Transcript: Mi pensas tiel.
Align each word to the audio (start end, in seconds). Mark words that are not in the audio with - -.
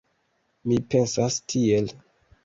Mi 0.69 0.77
pensas 0.93 1.37
tiel. 1.53 1.91